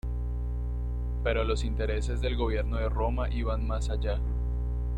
[1.23, 4.19] Pero los intereses del gobierno de Roma iban más allá.